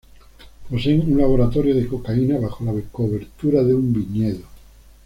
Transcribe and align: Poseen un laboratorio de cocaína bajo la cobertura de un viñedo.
Poseen 0.67 1.01
un 1.13 1.19
laboratorio 1.19 1.75
de 1.75 1.85
cocaína 1.87 2.39
bajo 2.39 2.65
la 2.65 2.73
cobertura 2.91 3.61
de 3.61 3.75
un 3.75 3.93
viñedo. 3.93 4.47